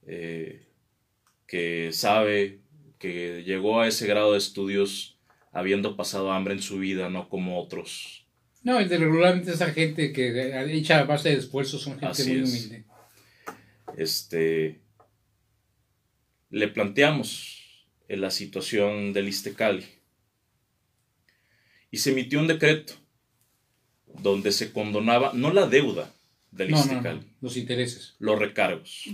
eh, 0.09 0.70
que 1.50 1.90
sabe 1.92 2.61
que 3.00 3.42
llegó 3.45 3.80
a 3.80 3.88
ese 3.88 4.07
grado 4.07 4.33
de 4.33 4.38
estudios 4.38 5.19
habiendo 5.50 5.97
pasado 5.97 6.30
hambre 6.30 6.54
en 6.54 6.62
su 6.62 6.78
vida, 6.78 7.11
no 7.11 7.28
como 7.28 7.61
otros. 7.61 8.25
No, 8.62 8.78
regularmente 8.78 9.50
esa 9.50 9.73
gente 9.73 10.12
que 10.12 10.54
echa 10.73 11.00
a 11.00 11.04
base 11.04 11.30
de 11.30 11.38
esfuerzos 11.38 11.83
son 11.83 11.99
gente 11.99 12.25
muy 12.25 12.42
humilde. 12.42 12.85
Este, 13.97 14.80
le 16.50 16.69
planteamos 16.69 17.88
en 18.07 18.21
la 18.21 18.30
situación 18.30 19.12
del 19.12 19.26
Istecali 19.26 19.87
y 21.90 21.97
se 21.97 22.12
emitió 22.12 22.38
un 22.38 22.47
decreto 22.47 22.92
donde 24.07 24.52
se 24.52 24.73
condonaba 24.73 25.33
no 25.35 25.52
la 25.52 25.66
deuda 25.66 26.14
del 26.52 26.71
no, 26.71 27.21
los 27.40 27.57
intereses. 27.57 28.14
Los 28.21 28.38
recargos. 28.38 29.09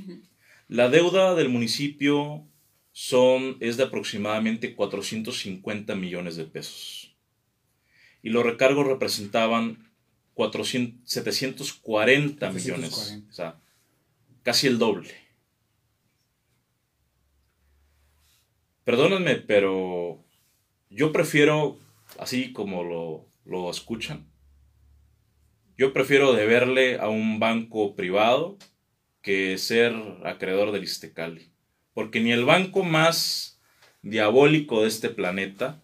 La 0.68 0.88
deuda 0.88 1.34
del 1.34 1.48
municipio 1.48 2.44
son, 2.90 3.56
es 3.60 3.76
de 3.76 3.84
aproximadamente 3.84 4.74
450 4.74 5.94
millones 5.94 6.36
de 6.36 6.44
pesos. 6.44 7.14
Y 8.22 8.30
los 8.30 8.44
recargos 8.44 8.86
representaban 8.86 9.92
400, 10.34 11.08
740 11.08 12.50
millones. 12.50 13.22
O 13.28 13.32
sea, 13.32 13.60
casi 14.42 14.66
el 14.66 14.78
doble. 14.78 15.14
Perdónenme, 18.82 19.36
pero 19.36 20.24
yo 20.90 21.12
prefiero 21.12 21.78
así 22.18 22.52
como 22.52 22.82
lo, 22.82 23.28
lo 23.44 23.70
escuchan. 23.70 24.26
Yo 25.78 25.92
prefiero 25.92 26.32
deberle 26.32 26.98
a 26.98 27.08
un 27.08 27.38
banco 27.38 27.94
privado 27.94 28.56
que 29.26 29.58
ser 29.58 29.92
acreedor 30.22 30.70
del 30.70 30.84
Istecali. 30.84 31.50
Porque 31.94 32.20
ni 32.20 32.30
el 32.30 32.44
banco 32.44 32.84
más 32.84 33.60
diabólico 34.02 34.82
de 34.82 34.88
este 34.88 35.08
planeta 35.08 35.82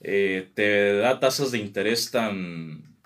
eh, 0.00 0.48
te 0.54 0.96
da 0.96 1.20
tasas 1.20 1.52
de 1.52 1.58
interés 1.58 2.10
tan, 2.10 2.96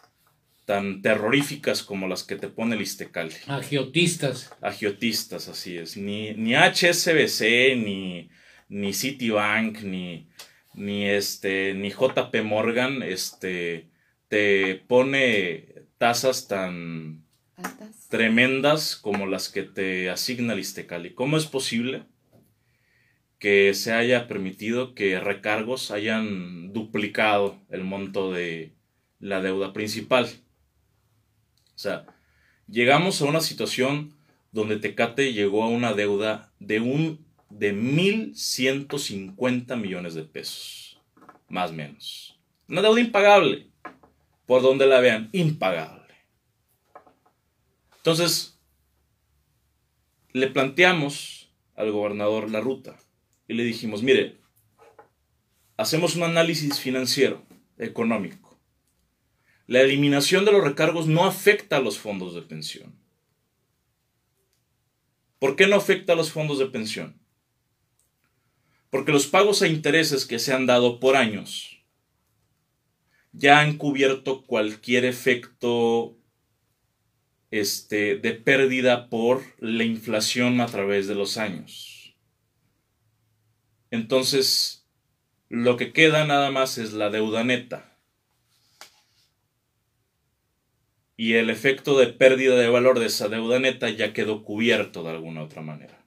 tan 0.65 1.03
terroríficas 1.03 1.83
como 1.83 2.09
las 2.09 2.25
que 2.25 2.37
te 2.37 2.49
pone 2.49 2.75
el 2.75 2.81
Istecali. 2.81 3.35
Agiotistas. 3.49 4.51
Agiotistas, 4.63 5.47
así 5.49 5.77
es. 5.77 5.99
Ni, 5.99 6.33
ni 6.33 6.55
HSBC, 6.55 7.77
ni, 7.77 8.31
ni 8.71 8.95
Citibank, 8.95 9.83
ni, 9.83 10.27
ni 10.73 11.07
este 11.07 11.75
ni 11.75 11.91
JP 11.91 12.35
Morgan 12.45 13.03
este 13.03 13.91
te 14.29 14.77
pone 14.87 15.67
tasas 15.99 16.49
tan 16.49 17.27
tremendas 18.09 18.97
como 18.97 19.27
las 19.27 19.49
que 19.49 19.63
te 19.63 20.11
asigna 20.11 20.55
el. 20.55 21.15
¿Cómo 21.15 21.37
es 21.37 21.47
posible 21.47 22.05
que 23.39 23.73
se 23.75 23.93
haya 23.93 24.27
permitido 24.27 24.95
que 24.95 25.21
recargos 25.21 25.91
hayan 25.91 26.73
duplicado 26.73 27.59
el 27.71 27.85
monto 27.85 28.33
de 28.33 28.73
la 29.19 29.41
deuda 29.41 29.73
principal? 29.73 30.29
O 31.75 31.79
sea, 31.79 32.07
llegamos 32.69 33.23
a 33.23 33.27
una 33.27 33.41
situación 33.41 34.15
donde 34.53 34.77
Tecate 34.77 35.33
llegó 35.33 35.63
a 35.63 35.69
una 35.69 35.95
deuda 35.95 36.53
de 36.59 36.81
un 36.81 37.25
de 37.51 37.75
1.150 37.75 39.77
millones 39.77 40.15
de 40.15 40.23
pesos, 40.23 40.99
más 41.49 41.71
o 41.71 41.75
menos. 41.75 42.39
Una 42.69 42.83
deuda 42.83 43.01
impagable, 43.01 43.67
por 44.47 44.63
donde 44.63 44.87
la 44.87 45.01
vean, 45.01 45.29
impagable. 45.33 46.00
Entonces, 48.01 48.59
le 50.33 50.47
planteamos 50.47 51.53
al 51.75 51.93
gobernador 51.93 52.51
la 52.51 52.61
ruta 52.61 52.99
y 53.47 53.53
le 53.53 53.63
dijimos, 53.63 54.03
mire, 54.03 54.41
hacemos 55.77 56.17
un 56.17 56.23
análisis 56.23 56.81
financiero, 56.81 57.45
económico. 57.77 58.59
La 59.67 59.83
eliminación 59.83 60.47
de 60.47 60.53
los 60.53 60.65
recargos 60.65 61.09
no 61.09 61.27
afecta 61.27 61.77
a 61.77 61.81
los 61.81 61.99
fondos 61.99 62.35
de 62.35 62.41
pensión. 62.41 62.99
¿Por 65.39 65.55
qué 65.55 65.67
no 65.67 65.77
afecta 65.77 66.15
a 66.15 66.17
los 66.17 66.33
fondos 66.33 66.59
de 66.59 66.67
pensión? 66.67 67.21
Porque 68.89 69.13
los 69.13 69.27
pagos 69.27 69.61
a 69.61 69.69
intereses 69.69 70.25
que 70.25 70.39
se 70.39 70.55
han 70.55 70.65
dado 70.65 71.01
por 71.01 71.17
años 71.17 71.85
ya 73.33 73.61
han 73.61 73.77
cubierto 73.77 74.43
cualquier 74.47 75.05
efecto 75.05 76.20
este, 77.51 78.17
de 78.17 78.33
pérdida 78.33 79.09
por 79.09 79.43
la 79.59 79.85
inflación 79.85 80.61
a 80.61 80.67
través 80.67 81.09
de 81.09 81.15
los 81.15 81.37
años. 81.37 82.17
Entonces, 83.91 84.87
lo 85.49 85.77
que 85.77 85.93
queda 85.93 86.25
nada 86.27 86.51
más 86.51 86.79
es 86.79 86.93
la 86.93 87.11
deuda 87.11 87.43
neta. 87.43 87.99
Y 91.17 91.35
el 91.35 91.51
efecto 91.51 91.99
de 91.99 92.07
pérdida 92.07 92.57
de 92.57 92.69
valor 92.69 92.99
de 92.99 93.07
esa 93.07 93.29
deuda 93.29 93.59
neta 93.59 93.91
ya 93.91 94.13
quedó 94.13 94.45
cubierto 94.45 95.03
de 95.03 95.11
alguna 95.11 95.43
otra 95.43 95.61
manera. 95.61 96.07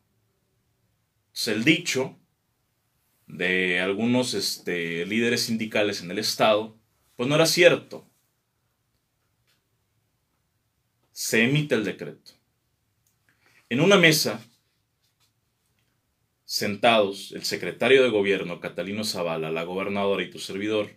Entonces, 1.27 1.47
el 1.49 1.63
dicho 1.63 2.17
de 3.27 3.79
algunos 3.79 4.33
este, 4.33 5.05
líderes 5.05 5.43
sindicales 5.43 6.01
en 6.01 6.11
el 6.11 6.19
Estado, 6.19 6.79
pues 7.15 7.29
no 7.29 7.35
era 7.35 7.45
cierto. 7.45 8.09
Se 11.13 11.43
emite 11.43 11.75
el 11.75 11.85
decreto. 11.85 12.31
En 13.69 13.81
una 13.81 13.97
mesa, 13.97 14.43
sentados, 16.43 17.31
el 17.33 17.43
secretario 17.43 18.01
de 18.01 18.09
gobierno, 18.09 18.59
Catalino 18.59 19.03
Zavala, 19.03 19.51
la 19.51 19.61
gobernadora 19.61 20.23
y 20.23 20.31
tu 20.31 20.39
servidor, 20.39 20.89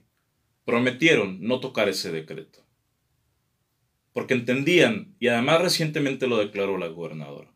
prometieron 0.65 1.43
no 1.43 1.61
tocar 1.61 1.91
ese 1.91 2.11
decreto. 2.13 2.65
Porque 4.15 4.33
entendían, 4.33 5.15
y 5.21 5.29
además 5.29 5.61
recientemente 5.61 6.27
lo 6.27 6.39
declaró 6.39 6.79
la 6.79 6.87
gobernadora, 6.87 7.53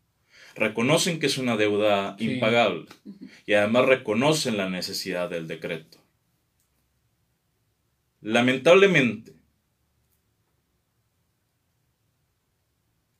reconocen 0.53 1.19
que 1.19 1.25
es 1.25 1.39
una 1.39 1.57
deuda 1.57 2.15
impagable 2.19 2.85
y 3.47 3.53
además 3.53 3.87
reconocen 3.87 4.57
la 4.57 4.69
necesidad 4.69 5.31
del 5.31 5.47
decreto. 5.47 5.97
Lamentablemente, 8.21 9.40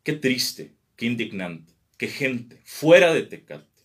qué 0.03 0.13
triste, 0.13 0.75
qué 0.95 1.05
indignante, 1.05 1.73
que 1.97 2.07
gente 2.07 2.61
fuera 2.63 3.13
de 3.13 3.23
Tecate, 3.23 3.83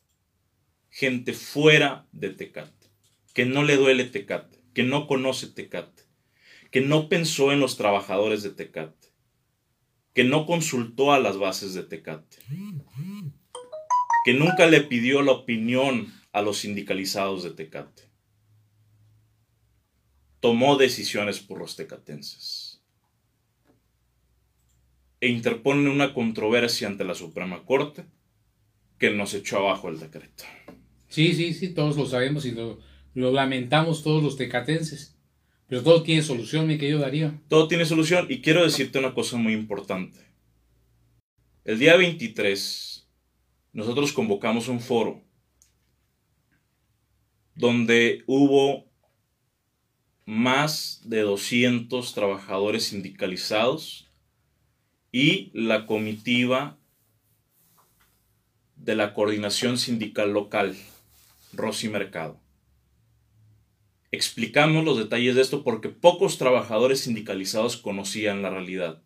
gente 0.88 1.32
fuera 1.32 2.06
de 2.12 2.30
Tecate, 2.30 2.88
que 3.34 3.44
no 3.44 3.62
le 3.62 3.76
duele 3.76 4.04
Tecate, 4.04 4.60
que 4.72 4.82
no 4.82 5.06
conoce 5.06 5.48
Tecate, 5.48 6.04
que 6.70 6.80
no 6.80 7.08
pensó 7.08 7.52
en 7.52 7.60
los 7.60 7.76
trabajadores 7.76 8.42
de 8.42 8.50
Tecate, 8.50 9.08
que 10.14 10.24
no 10.24 10.46
consultó 10.46 11.12
a 11.12 11.18
las 11.18 11.36
bases 11.36 11.74
de 11.74 11.82
Tecate, 11.82 12.38
que 14.24 14.34
nunca 14.34 14.66
le 14.66 14.80
pidió 14.80 15.22
la 15.22 15.32
opinión 15.32 16.12
a 16.32 16.42
los 16.42 16.58
sindicalizados 16.58 17.42
de 17.44 17.50
Tecate. 17.50 18.10
Tomó 20.40 20.76
decisiones 20.76 21.40
por 21.40 21.58
los 21.58 21.76
tecatenses 21.76 22.65
e 25.26 25.28
interpone 25.28 25.90
una 25.90 26.14
controversia 26.14 26.86
ante 26.86 27.02
la 27.02 27.16
Suprema 27.16 27.64
Corte 27.64 28.04
que 28.96 29.10
nos 29.10 29.34
echó 29.34 29.58
abajo 29.58 29.88
el 29.88 29.98
decreto. 29.98 30.44
Sí, 31.08 31.34
sí, 31.34 31.52
sí, 31.52 31.70
todos 31.70 31.96
lo 31.96 32.06
sabemos 32.06 32.46
y 32.46 32.52
lo, 32.52 32.78
lo 33.12 33.32
lamentamos 33.32 34.04
todos 34.04 34.22
los 34.22 34.36
tecatenses. 34.36 35.18
Pero 35.66 35.82
todo 35.82 36.04
tiene 36.04 36.22
solución, 36.22 36.68
mi 36.68 36.78
querido 36.78 37.00
Darío. 37.00 37.40
Todo 37.48 37.66
tiene 37.66 37.84
solución 37.84 38.28
y 38.30 38.40
quiero 38.40 38.62
decirte 38.62 39.00
una 39.00 39.14
cosa 39.14 39.36
muy 39.36 39.52
importante. 39.52 40.20
El 41.64 41.80
día 41.80 41.96
23 41.96 43.08
nosotros 43.72 44.12
convocamos 44.12 44.68
un 44.68 44.78
foro 44.78 45.24
donde 47.56 48.22
hubo 48.28 48.86
más 50.24 51.00
de 51.04 51.22
200 51.22 52.14
trabajadores 52.14 52.84
sindicalizados 52.84 54.05
y 55.18 55.50
la 55.54 55.86
comitiva 55.86 56.76
de 58.76 58.94
la 58.94 59.14
coordinación 59.14 59.78
sindical 59.78 60.34
local, 60.34 60.76
Rosy 61.54 61.88
Mercado. 61.88 62.38
Explicamos 64.10 64.84
los 64.84 64.98
detalles 64.98 65.34
de 65.34 65.40
esto 65.40 65.64
porque 65.64 65.88
pocos 65.88 66.36
trabajadores 66.36 67.00
sindicalizados 67.00 67.78
conocían 67.78 68.42
la 68.42 68.50
realidad. 68.50 69.02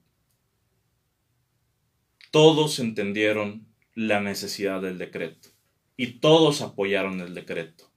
Todos 2.32 2.80
entendieron 2.80 3.68
la 3.94 4.20
necesidad 4.20 4.82
del 4.82 4.98
decreto 4.98 5.50
y 5.96 6.14
todos 6.14 6.60
apoyaron 6.60 7.20
el 7.20 7.34
decreto. 7.34 7.88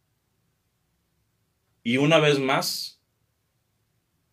Y 1.83 1.97
una 1.97 2.19
vez 2.19 2.37
más, 2.37 3.01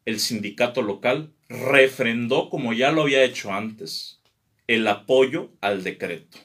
el 0.05 0.21
sindicato 0.21 0.83
local 0.83 1.33
refrendó, 1.51 2.49
como 2.49 2.73
ya 2.73 2.93
lo 2.93 3.03
había 3.03 3.25
hecho 3.25 3.53
antes, 3.53 4.21
el 4.69 4.87
apoyo 4.87 5.51
al 5.61 5.83
decreto. 5.83 6.39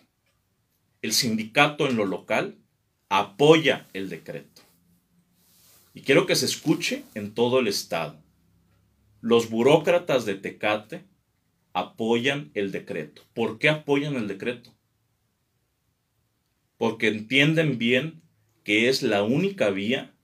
El 1.04 1.14
sindicato 1.14 1.88
en 1.88 1.96
lo 1.96 2.06
local 2.06 2.58
apoya 3.10 3.88
el 3.94 4.10
decreto. 4.10 4.64
Y 5.94 6.02
quiero 6.02 6.26
que 6.26 6.36
se 6.36 6.48
escuche 6.48 7.04
en 7.14 7.36
todo 7.36 7.60
el 7.60 7.68
estado. 7.68 8.20
Los 9.22 9.52
burócratas 9.52 10.26
de 10.26 10.36
Tecate 10.36 11.06
apoyan 11.74 12.50
el 12.56 12.72
decreto. 12.72 13.22
¿Por 13.36 13.60
qué 13.60 13.70
apoyan 13.70 14.16
el 14.16 14.28
decreto? 14.28 14.74
Porque 16.78 17.10
entienden 17.10 17.78
bien 17.78 18.24
que 18.64 18.90
es 18.90 19.04
la 19.04 19.22
única 19.22 19.70
vía 19.70 20.16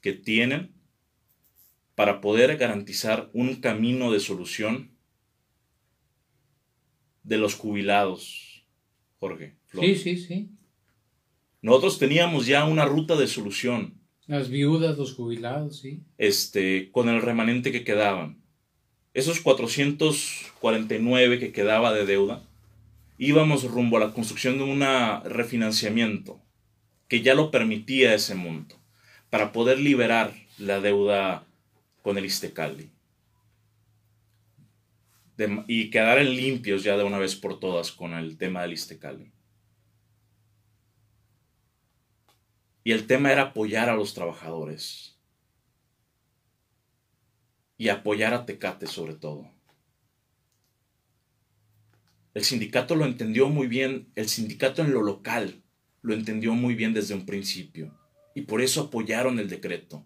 que 0.00 0.14
tienen 0.14 0.72
para 2.00 2.22
poder 2.22 2.56
garantizar 2.56 3.28
un 3.34 3.56
camino 3.56 4.10
de 4.10 4.20
solución 4.20 4.96
de 7.22 7.36
los 7.36 7.56
jubilados, 7.56 8.64
Jorge. 9.18 9.58
Sí, 9.78 9.94
sí, 9.96 10.16
sí. 10.16 10.48
Nosotros 11.60 11.98
teníamos 11.98 12.46
ya 12.46 12.64
una 12.64 12.86
ruta 12.86 13.16
de 13.16 13.26
solución 13.26 14.00
las 14.26 14.48
viudas, 14.48 14.96
los 14.96 15.12
jubilados, 15.12 15.80
sí. 15.80 16.02
Este, 16.16 16.90
con 16.90 17.10
el 17.10 17.20
remanente 17.20 17.70
que 17.70 17.84
quedaban. 17.84 18.42
Esos 19.12 19.42
449 19.42 21.38
que 21.38 21.52
quedaba 21.52 21.92
de 21.92 22.06
deuda, 22.06 22.42
íbamos 23.18 23.64
rumbo 23.64 23.98
a 23.98 24.00
la 24.00 24.14
construcción 24.14 24.56
de 24.56 24.64
un 24.64 24.80
refinanciamiento 25.30 26.40
que 27.08 27.20
ya 27.20 27.34
lo 27.34 27.50
permitía 27.50 28.14
ese 28.14 28.34
monto, 28.34 28.76
para 29.28 29.52
poder 29.52 29.78
liberar 29.78 30.32
la 30.56 30.80
deuda 30.80 31.44
con 32.02 32.18
el 32.18 32.24
Istecali. 32.24 32.90
y 35.66 35.88
quedar 35.88 36.22
limpios 36.22 36.82
ya 36.82 36.98
de 36.98 37.04
una 37.04 37.16
vez 37.16 37.34
por 37.34 37.58
todas 37.58 37.92
con 37.92 38.12
el 38.12 38.36
tema 38.36 38.60
del 38.60 38.74
Istecali. 38.74 39.32
Y 42.84 42.92
el 42.92 43.06
tema 43.06 43.32
era 43.32 43.42
apoyar 43.42 43.88
a 43.88 43.94
los 43.94 44.12
trabajadores. 44.12 45.18
Y 47.78 47.88
apoyar 47.88 48.34
a 48.34 48.44
Tecate 48.44 48.86
sobre 48.86 49.14
todo. 49.14 49.50
El 52.34 52.44
sindicato 52.44 52.94
lo 52.94 53.06
entendió 53.06 53.48
muy 53.48 53.66
bien, 53.66 54.12
el 54.14 54.28
sindicato 54.28 54.82
en 54.82 54.92
lo 54.92 55.02
local 55.02 55.62
lo 56.02 56.14
entendió 56.14 56.54
muy 56.54 56.74
bien 56.74 56.94
desde 56.94 57.14
un 57.14 57.26
principio. 57.26 57.98
Y 58.34 58.42
por 58.42 58.60
eso 58.60 58.82
apoyaron 58.82 59.38
el 59.38 59.48
decreto. 59.48 60.04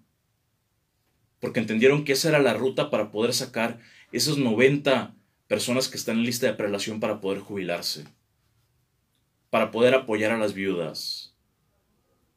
Porque 1.44 1.61
entendieron 1.61 2.04
que 2.04 2.14
esa 2.14 2.30
era 2.30 2.38
la 2.38 2.54
ruta 2.54 2.88
para 2.88 3.11
poder 3.11 3.35
sacar 3.35 3.78
esos 4.12 4.38
90 4.38 5.14
personas 5.46 5.88
que 5.88 5.98
están 5.98 6.16
en 6.16 6.24
lista 6.24 6.46
de 6.46 6.54
prelación 6.54 7.00
para 7.00 7.20
poder 7.20 7.40
jubilarse. 7.40 8.04
Para 9.50 9.70
poder 9.70 9.92
apoyar 9.92 10.33
a 10.33 10.38
las 10.38 10.54
viudas 10.54 11.35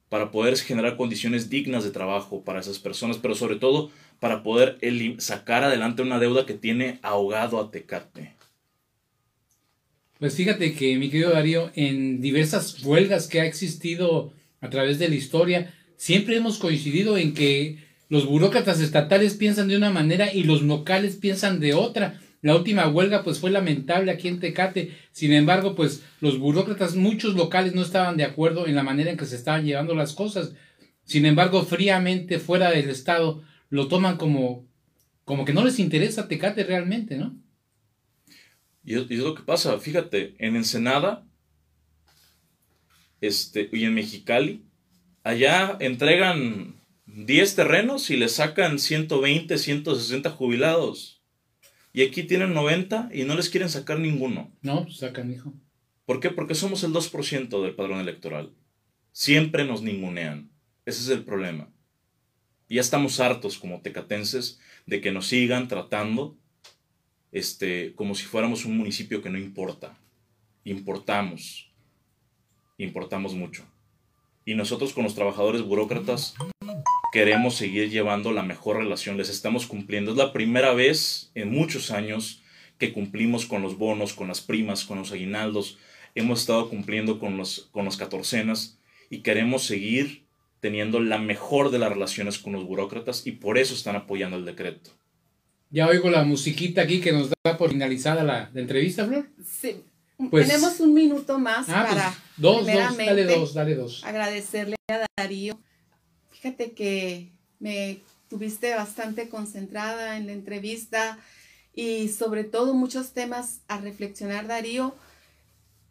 para 0.09 0.31
poder 0.31 0.55
generar 0.57 0.95
condiciones 0.95 1.49
dignas 1.49 1.83
de 1.83 1.91
trabajo 1.91 2.43
para 2.43 2.61
esas 2.61 2.79
personas, 2.79 3.17
pero 3.17 3.35
sobre 3.35 3.57
todo 3.57 3.91
para 4.19 4.41
poder 4.41 4.77
sacar 5.19 5.63
adelante 5.63 6.01
una 6.01 6.19
deuda 6.19 6.45
que 6.45 6.53
tiene 6.53 6.99
ahogado 7.01 7.59
a 7.59 7.71
Tecate. 7.71 8.33
Pues 10.17 10.35
fíjate 10.35 10.73
que, 10.73 10.97
mi 10.97 11.09
querido 11.09 11.31
Darío, 11.31 11.71
en 11.75 12.21
diversas 12.21 12.83
huelgas 12.83 13.27
que 13.27 13.41
ha 13.41 13.45
existido 13.45 14.33
a 14.61 14.69
través 14.69 14.97
de 14.97 15.09
la 15.09 15.15
historia, 15.15 15.73
siempre 15.97 16.37
hemos 16.37 16.57
coincidido 16.57 17.17
en 17.17 17.33
que 17.33 17.86
los 18.09 18.25
burócratas 18.25 18.79
estatales 18.79 19.33
piensan 19.33 19.67
de 19.67 19.77
una 19.77 19.89
manera 19.89 20.33
y 20.33 20.43
los 20.43 20.61
locales 20.61 21.15
piensan 21.15 21.59
de 21.59 21.73
otra. 21.73 22.19
La 22.41 22.55
última 22.55 22.87
huelga 22.87 23.23
pues 23.23 23.39
fue 23.39 23.51
lamentable 23.51 24.11
aquí 24.11 24.27
en 24.27 24.39
Tecate. 24.39 24.95
Sin 25.11 25.33
embargo, 25.33 25.75
pues 25.75 26.03
los 26.21 26.39
burócratas, 26.39 26.95
muchos 26.95 27.35
locales 27.35 27.73
no 27.73 27.81
estaban 27.81 28.15
de 28.15 28.23
acuerdo 28.23 28.67
en 28.67 28.75
la 28.75 28.83
manera 28.83 29.11
en 29.11 29.17
que 29.17 29.25
se 29.25 29.35
estaban 29.35 29.65
llevando 29.65 29.95
las 29.95 30.13
cosas. 30.13 30.53
Sin 31.03 31.25
embargo, 31.25 31.63
fríamente 31.63 32.39
fuera 32.39 32.71
del 32.71 32.89
estado 32.89 33.43
lo 33.69 33.87
toman 33.87 34.17
como 34.17 34.67
como 35.27 35.43
que 35.43 35.51
no 35.51 35.65
les 35.65 35.77
interesa 35.79 36.29
Tecate 36.29 36.63
realmente, 36.63 37.17
¿no? 37.17 37.35
Y 38.85 38.95
es, 38.95 39.09
lo 39.09 39.35
que 39.35 39.43
pasa, 39.43 39.77
fíjate, 39.77 40.35
en 40.39 40.55
Ensenada 40.55 41.27
este, 43.19 43.69
y 43.73 43.83
en 43.83 43.93
Mexicali, 43.93 44.63
allá 45.23 45.75
entregan 45.81 46.76
10 47.25 47.55
terrenos 47.55 48.11
y 48.11 48.15
le 48.15 48.29
sacan 48.29 48.77
120, 48.77 49.57
160 49.57 50.29
jubilados. 50.29 51.23
Y 51.91 52.03
aquí 52.03 52.21
tienen 52.21 52.53
90 52.53 53.09
y 53.11 53.23
no 53.23 53.33
les 53.33 53.49
quieren 53.49 53.69
sacar 53.69 53.99
ninguno. 53.99 54.55
No, 54.61 54.83
pues 54.83 54.97
sacan, 54.97 55.31
hijo. 55.31 55.51
¿Por 56.05 56.19
qué? 56.19 56.29
Porque 56.29 56.53
somos 56.53 56.83
el 56.83 56.93
2% 56.93 57.63
del 57.63 57.73
padrón 57.73 58.01
electoral. 58.01 58.53
Siempre 59.13 59.65
nos 59.65 59.81
ningunean. 59.81 60.51
Ese 60.85 61.01
es 61.01 61.09
el 61.09 61.23
problema. 61.23 61.73
Ya 62.69 62.81
estamos 62.81 63.19
hartos 63.19 63.57
como 63.57 63.81
tecatenses 63.81 64.59
de 64.85 65.01
que 65.01 65.11
nos 65.11 65.25
sigan 65.25 65.67
tratando 65.67 66.37
este, 67.31 67.95
como 67.95 68.13
si 68.13 68.25
fuéramos 68.25 68.63
un 68.63 68.77
municipio 68.77 69.23
que 69.23 69.31
no 69.31 69.39
importa. 69.39 69.97
Importamos. 70.65 71.71
Importamos 72.77 73.33
mucho. 73.33 73.65
Y 74.45 74.53
nosotros 74.53 74.93
con 74.93 75.03
los 75.03 75.15
trabajadores 75.15 75.63
burócratas 75.63 76.35
queremos 77.17 77.55
seguir 77.55 77.89
llevando 77.89 78.31
la 78.31 78.43
mejor 78.43 78.77
relación, 78.77 79.17
les 79.17 79.29
estamos 79.29 79.65
cumpliendo. 79.65 80.11
Es 80.11 80.17
la 80.17 80.31
primera 80.31 80.75
vez 80.75 81.31
en 81.33 81.49
muchos 81.49 81.89
años 81.89 82.43
que 82.77 82.93
cumplimos 82.93 83.47
con 83.47 83.63
los 83.63 83.79
bonos, 83.79 84.13
con 84.13 84.27
las 84.27 84.39
primas, 84.39 84.85
con 84.85 84.99
los 84.99 85.11
aguinaldos. 85.11 85.79
Hemos 86.13 86.41
estado 86.41 86.69
cumpliendo 86.69 87.17
con 87.17 87.35
los, 87.35 87.69
con 87.71 87.85
los 87.85 87.97
catorcenas 87.97 88.77
y 89.09 89.21
queremos 89.21 89.63
seguir 89.63 90.25
teniendo 90.59 90.99
la 90.99 91.17
mejor 91.17 91.71
de 91.71 91.79
las 91.79 91.89
relaciones 91.89 92.37
con 92.37 92.53
los 92.53 92.65
burócratas 92.65 93.25
y 93.25 93.31
por 93.31 93.57
eso 93.57 93.73
están 93.73 93.95
apoyando 93.95 94.37
el 94.37 94.45
decreto. 94.45 94.91
Ya 95.71 95.87
oigo 95.87 96.11
la 96.11 96.23
musiquita 96.23 96.83
aquí 96.83 97.01
que 97.01 97.13
nos 97.13 97.31
da 97.31 97.57
por 97.57 97.71
finalizada 97.71 98.23
la, 98.23 98.51
entrevista, 98.53 99.07
Flor. 99.07 99.27
Sí. 99.43 99.77
Pues 100.29 100.47
Tenemos 100.47 100.79
un 100.81 100.93
minuto 100.93 101.39
más 101.39 101.67
ah, 101.69 101.83
pues, 101.87 101.95
para 101.95 102.15
dos, 102.37 102.57
dos, 102.67 102.97
dale 102.97 103.25
dos, 103.25 103.53
dale 103.55 103.73
dos. 103.73 104.03
Agradecerle 104.03 104.75
a 104.87 105.07
Darío 105.17 105.59
Fíjate 106.41 106.73
que 106.73 107.31
me 107.59 107.99
tuviste 108.29 108.75
bastante 108.75 109.27
concentrada 109.27 110.17
en 110.17 110.27
la 110.27 110.33
entrevista 110.33 111.17
y 111.73 112.09
sobre 112.09 112.43
todo 112.43 112.75
muchos 112.75 113.13
temas 113.13 113.61
a 113.67 113.79
reflexionar, 113.79 114.45
Darío. 114.45 114.95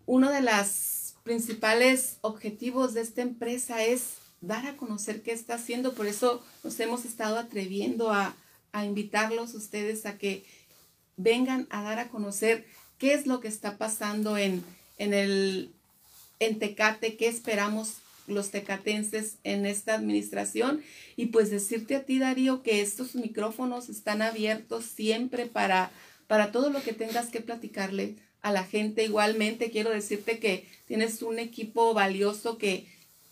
Una 0.06 0.30
de 0.30 0.42
las 0.42 1.16
principales 1.24 2.18
objetivos 2.20 2.94
de 2.94 3.00
esta 3.00 3.22
empresa 3.22 3.82
es 3.82 4.14
dar 4.40 4.66
a 4.66 4.76
conocer 4.76 5.22
qué 5.22 5.32
está 5.32 5.54
haciendo. 5.54 5.94
Por 5.94 6.06
eso 6.06 6.44
nos 6.62 6.78
hemos 6.78 7.04
estado 7.04 7.38
atreviendo 7.38 8.12
a, 8.12 8.36
a 8.70 8.84
invitarlos 8.84 9.54
ustedes 9.54 10.06
a 10.06 10.16
que 10.16 10.44
vengan 11.16 11.66
a 11.70 11.82
dar 11.82 11.98
a 11.98 12.08
conocer 12.08 12.64
qué 12.98 13.14
es 13.14 13.26
lo 13.26 13.40
que 13.40 13.48
está 13.48 13.78
pasando 13.78 14.38
en, 14.38 14.62
en, 14.98 15.12
el, 15.12 15.72
en 16.38 16.60
Tecate, 16.60 17.16
qué 17.16 17.26
esperamos 17.26 17.94
los 18.26 18.50
tecatenses 18.50 19.36
en 19.44 19.66
esta 19.66 19.94
administración 19.94 20.82
y 21.16 21.26
pues 21.26 21.50
decirte 21.50 21.96
a 21.96 22.04
ti 22.04 22.18
Darío 22.18 22.62
que 22.62 22.80
estos 22.80 23.14
micrófonos 23.14 23.88
están 23.88 24.22
abiertos 24.22 24.84
siempre 24.84 25.46
para, 25.46 25.90
para 26.26 26.52
todo 26.52 26.70
lo 26.70 26.82
que 26.82 26.92
tengas 26.92 27.28
que 27.28 27.40
platicarle 27.40 28.16
a 28.42 28.52
la 28.52 28.64
gente. 28.64 29.04
Igualmente 29.04 29.70
quiero 29.70 29.90
decirte 29.90 30.38
que 30.38 30.66
tienes 30.86 31.22
un 31.22 31.38
equipo 31.38 31.94
valioso 31.94 32.58
que 32.58 32.86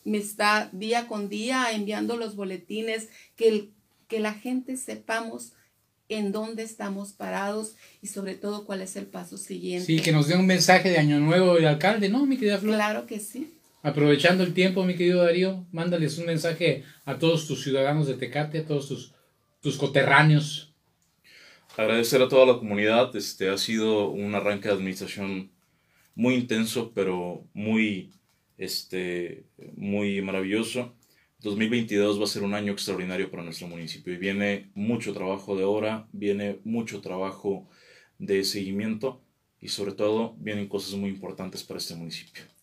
me 0.04 0.18
está 0.18 0.68
día 0.72 1.07
con 1.07 1.28
día 1.28 1.72
enviando 1.72 2.16
los 2.16 2.37
boletines, 2.37 3.09
que, 3.37 3.68
que 4.09 4.20
la 4.20 4.35
gente 4.35 4.76
sepamos 4.76 5.52
en 6.09 6.33
dónde 6.33 6.62
estamos 6.62 7.12
parados 7.12 7.76
y 8.02 8.09
sobre 8.09 8.35
todo 8.35 8.66
cuál 8.66 8.83
es 8.83 8.96
el 8.96 9.07
paso 9.07 9.38
siguiente. 9.38 9.87
Sí, 9.87 10.00
que 10.00 10.12
nos 10.12 10.28
dé 10.28 10.37
un 10.37 10.46
mensaje 10.46 10.90
de 10.90 10.98
Año 10.98 11.18
Nuevo 11.20 11.57
el 11.57 11.66
alcalde, 11.66 12.09
¿no, 12.09 12.26
mi 12.26 12.37
querida 12.37 12.59
Flor? 12.59 12.74
Claro 12.74 13.07
que 13.07 13.20
sí. 13.20 13.54
Aprovechando 13.85 14.44
el 14.44 14.55
tiempo, 14.55 14.83
mi 14.83 14.94
querido 14.94 15.23
Darío, 15.23 15.66
mándales 15.70 16.16
un 16.16 16.25
mensaje 16.25 16.85
a 17.05 17.18
todos 17.18 17.47
tus 17.47 17.62
ciudadanos 17.62 18.07
de 18.07 18.14
Tecate, 18.14 18.61
a 18.61 18.66
todos 18.66 18.88
tus, 18.88 19.14
tus 19.61 19.77
coterráneos. 19.77 20.75
Agradecer 21.77 22.23
a 22.23 22.29
toda 22.31 22.47
la 22.47 22.59
comunidad, 22.59 23.14
este 23.14 23.51
ha 23.51 23.59
sido 23.59 24.09
un 24.09 24.35
arranque 24.35 24.68
de 24.68 24.75
administración 24.75 25.51
muy 26.14 26.35
intenso, 26.37 26.92
pero 26.94 27.47
muy, 27.53 28.14
este, 28.57 29.44
muy 29.77 30.23
maravilloso. 30.23 30.94
2022 31.40 32.18
va 32.18 32.25
a 32.25 32.27
ser 32.27 32.42
un 32.42 32.55
año 32.55 32.73
extraordinario 32.73 33.31
para 33.31 33.42
nuestro 33.42 33.68
municipio 33.68 34.14
y 34.14 34.16
viene 34.16 34.70
mucho 34.75 35.12
trabajo 35.12 35.59
de 35.59 35.64
hora, 35.64 36.09
viene 36.11 36.59
mucho 36.64 37.03
trabajo 37.03 37.68
de 38.18 38.44
seguimiento 38.44 39.20
y 39.61 39.68
sobre 39.68 39.92
todo 39.92 40.37
vienen 40.38 40.68
cosas 40.68 40.94
muy 40.94 41.11
importantes 41.11 41.62
para 41.62 41.77
este 41.77 41.94
municipio. 41.94 42.54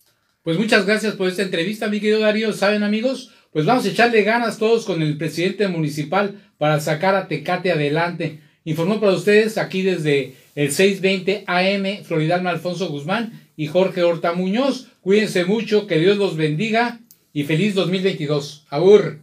Pues 0.42 0.58
muchas 0.58 0.86
gracias 0.86 1.14
por 1.14 1.28
esta 1.28 1.42
entrevista, 1.42 1.86
mi 1.86 2.00
querido 2.00 2.18
Darío. 2.18 2.52
¿Saben 2.52 2.82
amigos? 2.82 3.30
Pues 3.52 3.64
vamos 3.64 3.84
a 3.84 3.90
echarle 3.90 4.24
ganas 4.24 4.58
todos 4.58 4.84
con 4.84 5.00
el 5.00 5.16
presidente 5.16 5.68
municipal 5.68 6.34
para 6.58 6.80
sacar 6.80 7.14
a 7.14 7.28
Tecate 7.28 7.70
adelante. 7.70 8.40
Informó 8.64 8.98
para 8.98 9.12
ustedes 9.12 9.56
aquí 9.56 9.82
desde 9.82 10.34
el 10.56 10.72
620 10.72 11.44
AM 11.46 12.02
Floridalma 12.02 12.50
Alfonso 12.50 12.88
Guzmán 12.88 13.48
y 13.56 13.68
Jorge 13.68 14.02
Horta 14.02 14.32
Muñoz. 14.32 14.88
Cuídense 15.00 15.44
mucho, 15.44 15.86
que 15.86 16.00
Dios 16.00 16.16
los 16.16 16.36
bendiga 16.36 16.98
y 17.32 17.44
feliz 17.44 17.76
2022. 17.76 18.66
Agur. 18.68 19.20